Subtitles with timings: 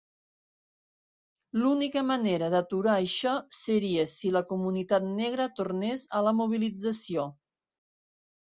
[1.63, 7.29] L'única manera d'aturar això seria si la comunitat negra tornés a la mobilització.